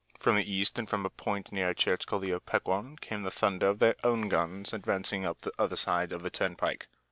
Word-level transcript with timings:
From 0.17 0.35
the 0.35 0.51
east 0.51 0.79
and 0.79 0.89
from 0.89 1.05
a 1.05 1.11
point 1.11 1.51
near 1.51 1.69
a 1.69 1.75
church 1.75 2.07
called 2.07 2.23
the 2.23 2.33
Opequon 2.33 2.99
came 3.01 3.21
the 3.21 3.29
thunder 3.29 3.67
of 3.67 3.77
their 3.77 3.93
own 4.03 4.29
guns 4.29 4.73
advancing 4.73 5.27
up 5.27 5.41
the 5.41 5.53
other 5.59 5.75
side 5.77 6.11
of 6.11 6.23
the 6.23 6.31
turnpike. 6.31 6.87